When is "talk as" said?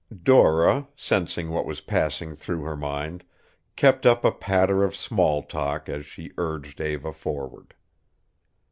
5.43-6.07